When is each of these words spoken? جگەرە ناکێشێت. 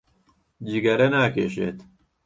جگەرە 0.69 1.07
ناکێشێت. 1.15 1.77